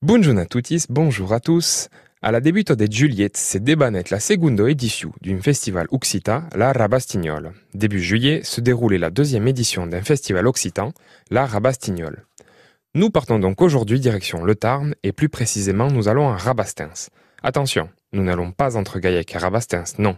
Bonjour 0.00 0.38
à 0.38 0.46
tutti, 0.46 0.84
bonjour 0.88 1.32
à 1.32 1.40
tous. 1.40 1.88
Alla 2.22 2.38
debutto 2.38 2.76
de 2.76 2.86
Juliette 2.88 3.36
se 3.36 3.58
débanet 3.58 4.04
la 4.12 4.20
secondo 4.20 4.68
édition 4.68 5.12
d'un 5.22 5.40
festival 5.40 5.88
occita, 5.90 6.44
la 6.54 6.72
Rabastignol. 6.72 7.52
Début 7.74 8.00
juillet 8.00 8.44
se 8.44 8.60
déroulait 8.60 8.98
la 8.98 9.10
deuxième 9.10 9.48
édition 9.48 9.88
d'un 9.88 10.02
festival 10.02 10.46
occitan, 10.46 10.92
la 11.30 11.46
Rabastignol. 11.46 12.24
Nous 12.94 13.10
partons 13.10 13.40
donc 13.40 13.60
aujourd'hui 13.60 13.98
direction 13.98 14.44
le 14.44 14.54
Tarn 14.54 14.94
et 15.02 15.10
plus 15.10 15.28
précisément 15.28 15.90
nous 15.90 16.06
allons 16.06 16.28
à 16.28 16.36
Rabastens. 16.36 17.10
Attention, 17.42 17.90
nous 18.12 18.22
n'allons 18.22 18.52
pas 18.52 18.76
entre 18.76 19.00
Gaillac 19.00 19.34
et 19.34 19.38
Rabastens, 19.38 19.98
non. 19.98 20.16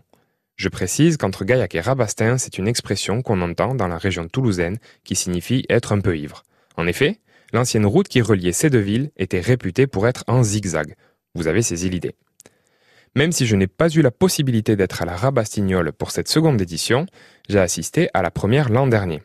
Je 0.57 0.69
précise 0.69 1.17
qu'entre 1.17 1.47
Gaillac 1.47 1.75
et 1.75 1.81
Rabastens, 1.81 2.37
c'est 2.37 2.59
une 2.59 2.69
expression 2.69 3.23
qu'on 3.23 3.41
entend 3.41 3.75
dans 3.75 3.89
la 3.89 3.97
région 3.97 4.29
toulousaine 4.29 4.77
qui 5.05 5.17
signifie 5.17 5.65
être 5.71 5.93
un 5.93 6.01
peu 6.01 6.19
ivre. 6.19 6.43
En 6.77 6.87
effet, 6.87 7.19
l'ancienne 7.53 7.87
route 7.87 8.09
qui 8.09 8.21
reliait 8.21 8.53
ces 8.53 8.71
deux 8.71 8.79
villes 8.79 9.11
était 9.16 9.41
réputée 9.41 9.87
pour 9.87 10.07
être 10.09 10.25
en 10.27 10.43
zigzag. 10.43 10.95
Vous 11.35 11.48
avez 11.48 11.62
saisi 11.62 11.91
l'idée. 11.91 12.15
Même 13.16 13.33
si 13.33 13.47
je 13.47 13.56
n'ai 13.56 13.66
pas 13.66 13.88
eu 13.88 14.02
la 14.02 14.11
possibilité 14.11 14.77
d'être 14.77 15.02
à 15.02 15.05
la 15.05 15.16
Rabastignole 15.16 15.92
pour 15.92 16.11
cette 16.12 16.28
seconde 16.28 16.61
édition, 16.61 17.06
j'ai 17.48 17.59
assisté 17.59 18.09
à 18.15 18.23
la 18.23 18.30
première 18.30 18.69
l'an 18.69 18.87
dernier. 18.87 19.23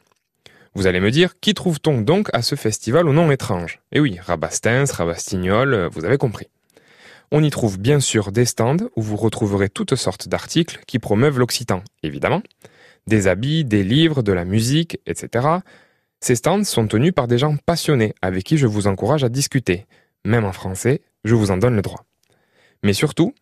Vous 0.73 0.87
allez 0.87 0.99
me 0.99 1.11
dire, 1.11 1.39
qui 1.39 1.53
trouve-t-on 1.53 2.01
donc 2.01 2.29
à 2.33 2.41
ce 2.41 2.55
festival 2.55 3.07
au 3.07 3.13
nom 3.13 3.31
étrange? 3.31 3.79
Eh 3.91 3.99
oui, 3.99 4.17
Rabastens, 4.19 4.91
Rabastignol, 4.91 5.87
vous 5.91 6.03
avez 6.03 6.17
compris. 6.17 6.47
On 7.31 7.43
y 7.43 7.49
trouve 7.49 7.79
bien 7.79 7.99
sûr 7.99 8.31
des 8.31 8.45
stands 8.45 8.89
où 8.95 9.01
vous 9.01 9.15
retrouverez 9.15 9.69
toutes 9.69 9.95
sortes 9.95 10.27
d'articles 10.27 10.81
qui 10.85 10.99
promeuvent 10.99 11.39
l'occitan, 11.39 11.83
évidemment. 12.03 12.41
Des 13.07 13.27
habits, 13.27 13.65
des 13.65 13.83
livres, 13.83 14.21
de 14.21 14.33
la 14.33 14.45
musique, 14.45 14.99
etc. 15.05 15.47
Ces 16.21 16.35
stands 16.35 16.63
sont 16.63 16.87
tenus 16.87 17.13
par 17.13 17.27
des 17.27 17.37
gens 17.37 17.55
passionnés 17.65 18.13
avec 18.21 18.43
qui 18.43 18.57
je 18.57 18.67
vous 18.67 18.87
encourage 18.87 19.23
à 19.23 19.29
discuter. 19.29 19.85
Même 20.25 20.45
en 20.45 20.51
français, 20.51 21.01
je 21.23 21.35
vous 21.35 21.51
en 21.51 21.57
donne 21.57 21.75
le 21.75 21.81
droit. 21.81 22.05
Mais 22.83 22.93
surtout, 22.93 23.33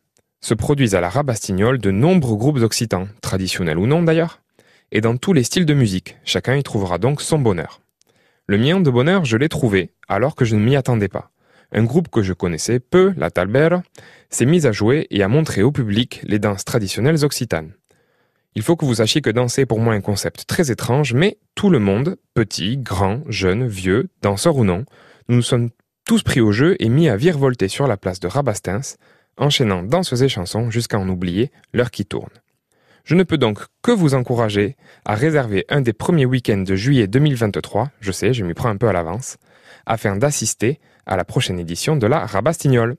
se 0.42 0.54
produisent 0.54 0.96
à 0.96 1.02
la 1.02 1.10
Rabastignole 1.10 1.80
de 1.80 1.92
nombreux 1.92 2.36
groupes 2.36 2.58
occitans, 2.58 3.08
traditionnels 3.22 3.80
ou 3.80 3.88
non 3.88 4.04
d'ailleurs, 4.04 4.42
et 4.92 5.02
dans 5.02 5.18
tous 5.18 5.34
les 5.34 5.44
styles 5.44 5.66
de 5.66 5.74
musique. 5.74 6.18
Chacun 6.26 6.56
y 6.56 6.64
trouvera 6.64 6.98
donc 6.98 7.22
son 7.22 7.40
bonheur. 7.40 7.82
Le 8.46 8.58
mien 8.58 8.82
de 8.82 8.92
bonheur, 8.92 9.24
je 9.24 9.38
l'ai 9.38 9.48
trouvé, 9.48 9.94
alors 10.10 10.36
que 10.36 10.44
je 10.44 10.56
ne 10.56 10.62
m'y 10.62 10.76
attendais 10.76 11.08
pas. 11.08 11.32
Un 11.72 11.86
groupe 11.86 12.10
que 12.10 12.22
je 12.22 12.34
connaissais 12.34 12.80
peu, 12.80 13.14
la 13.18 13.32
Talbert, 13.32 13.82
s'est 14.30 14.46
mis 14.46 14.68
à 14.68 14.72
jouer 14.72 15.08
et 15.10 15.24
à 15.24 15.28
montrer 15.28 15.64
au 15.64 15.72
public 15.72 16.22
les 16.24 16.40
danses 16.40 16.66
traditionnelles 16.66 17.24
occitanes. 17.24 17.74
Il 18.56 18.62
faut 18.62 18.76
que 18.76 18.86
vous 18.86 18.96
sachiez 18.96 19.22
que 19.22 19.30
danser 19.30 19.62
est 19.62 19.66
pour 19.66 19.80
moi 19.80 19.94
un 19.94 20.02
concept 20.02 20.46
très 20.46 20.72
étrange, 20.72 21.14
mais 21.14 21.38
tout 21.56 21.70
le 21.70 21.80
monde, 21.80 22.18
petit, 22.34 22.78
grand, 22.78 23.22
jeune, 23.28 23.68
vieux, 23.68 24.10
danseur 24.22 24.58
ou 24.58 24.64
non, 24.64 24.86
nous 25.28 25.38
nous 25.38 25.42
sommes 25.42 25.70
tous 26.06 26.22
pris 26.22 26.42
au 26.42 26.52
jeu 26.52 26.76
et 26.80 26.90
mis 26.90 27.10
à 27.10 27.16
virevolter 27.16 27.68
sur 27.68 27.88
la 27.88 27.98
place 27.98 28.20
de 28.20 28.28
Rabastens, 28.28 28.98
enchaînant 29.38 29.84
danses 29.84 30.22
et 30.22 30.30
chansons 30.30 30.70
jusqu'à 30.70 31.00
en 31.00 31.10
oublier 31.10 31.52
l'heure 31.74 31.92
qui 31.92 32.06
tourne. 32.06 32.30
Je 33.06 33.16
ne 33.16 33.24
peux 33.24 33.38
donc 33.38 33.60
que 33.82 33.92
vous 33.92 34.14
encourager 34.14 34.78
à 35.04 35.16
réserver 35.16 35.66
un 35.70 35.82
des 35.82 35.92
premiers 35.92 36.26
week-ends 36.26 36.64
de 36.64 36.76
juillet 36.76 37.08
2023, 37.08 37.90
je 38.00 38.12
sais, 38.12 38.34
je 38.34 38.46
m'y 38.46 38.54
prends 38.54 38.70
un 38.70 38.78
peu 38.78 38.88
à 38.88 38.94
l'avance, 38.94 39.38
afin 39.86 40.16
d'assister 40.16 40.80
à 41.06 41.18
la 41.18 41.26
prochaine 41.26 41.60
édition 41.60 41.96
de 41.96 42.08
la 42.08 42.26
Rabastignole. 42.26 42.96